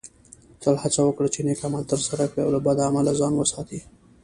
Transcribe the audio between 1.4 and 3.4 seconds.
نیک عمل ترسره کړې او له بد عمله ځان